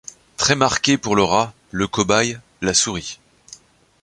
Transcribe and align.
Très 0.35 0.55
marqué 0.55 0.97
pour 0.97 1.15
le 1.15 1.21
rat, 1.21 1.53
le 1.69 1.87
cobaye, 1.87 2.39
la 2.63 2.73
souris. 2.73 3.19